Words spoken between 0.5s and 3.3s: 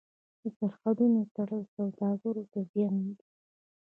سرحدونو تړل سوداګر ته زیان دی.